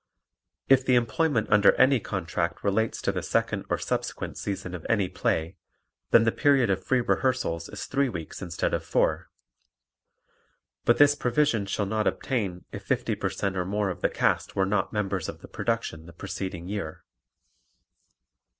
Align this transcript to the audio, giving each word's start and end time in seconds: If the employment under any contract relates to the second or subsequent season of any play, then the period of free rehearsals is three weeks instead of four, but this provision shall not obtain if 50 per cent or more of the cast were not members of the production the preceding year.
If 0.67 0.83
the 0.83 0.95
employment 0.95 1.47
under 1.51 1.73
any 1.73 1.99
contract 1.99 2.63
relates 2.63 3.03
to 3.03 3.11
the 3.11 3.21
second 3.21 3.65
or 3.69 3.77
subsequent 3.77 4.35
season 4.35 4.73
of 4.73 4.83
any 4.89 5.07
play, 5.07 5.57
then 6.09 6.23
the 6.23 6.31
period 6.31 6.71
of 6.71 6.83
free 6.83 7.01
rehearsals 7.01 7.69
is 7.69 7.85
three 7.85 8.09
weeks 8.09 8.41
instead 8.41 8.73
of 8.73 8.83
four, 8.83 9.29
but 10.85 10.97
this 10.97 11.13
provision 11.13 11.67
shall 11.67 11.85
not 11.85 12.07
obtain 12.07 12.65
if 12.71 12.81
50 12.83 13.13
per 13.13 13.29
cent 13.29 13.55
or 13.55 13.63
more 13.63 13.91
of 13.91 14.01
the 14.01 14.09
cast 14.09 14.55
were 14.55 14.65
not 14.65 14.91
members 14.91 15.29
of 15.29 15.41
the 15.41 15.47
production 15.47 16.07
the 16.07 16.13
preceding 16.13 16.67
year. 16.67 17.03